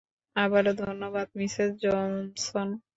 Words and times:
আবারো 0.35 0.71
ধন্যবাদ, 0.81 1.27
Mrs 1.35 1.71
Johnson. 1.83 2.67